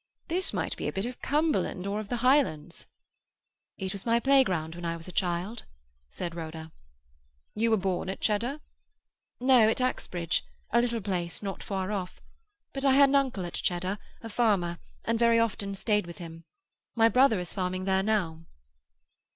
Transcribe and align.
This 0.29 0.51
might 0.51 0.75
be 0.77 0.87
a 0.87 0.91
bit 0.91 1.05
of 1.05 1.21
Cumberland, 1.21 1.85
or 1.85 1.99
of 1.99 2.09
the 2.09 2.23
Highlands." 2.25 2.87
"It 3.77 3.91
was 3.93 4.03
my 4.03 4.19
playground 4.19 4.73
when 4.73 4.83
I 4.83 4.97
was 4.97 5.07
a 5.07 5.11
child," 5.11 5.65
said 6.09 6.33
Rhoda. 6.33 6.71
"You 7.53 7.69
were 7.69 7.77
born 7.77 8.09
at 8.09 8.19
Cheddar?" 8.19 8.61
"No; 9.39 9.69
at 9.69 9.79
Axbridge, 9.79 10.41
a 10.71 10.81
little 10.81 11.01
place 11.01 11.43
not 11.43 11.61
far 11.61 11.91
off. 11.91 12.19
But 12.73 12.83
I 12.83 12.93
had 12.93 13.09
an 13.09 13.15
uncle 13.15 13.45
at 13.45 13.53
Cheddar, 13.53 13.99
a 14.23 14.29
farmer, 14.29 14.79
and 15.05 15.19
very 15.19 15.37
often 15.37 15.75
stayed 15.75 16.07
with 16.07 16.17
him. 16.17 16.45
My 16.95 17.07
brother 17.07 17.39
is 17.39 17.53
farming 17.53 17.85
there 17.85 18.01
now." 18.01 18.45